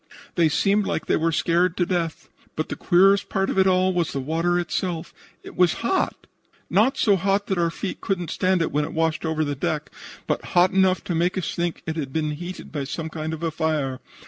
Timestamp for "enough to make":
10.71-11.37